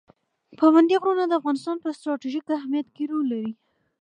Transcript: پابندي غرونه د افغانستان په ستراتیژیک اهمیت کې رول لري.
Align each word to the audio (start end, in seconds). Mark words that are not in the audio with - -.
پابندي 0.59 0.95
غرونه 1.03 1.23
د 1.27 1.33
افغانستان 1.39 1.75
په 1.81 1.89
ستراتیژیک 1.97 2.45
اهمیت 2.57 2.87
کې 2.95 3.03
رول 3.11 3.25
لري. 3.33 3.51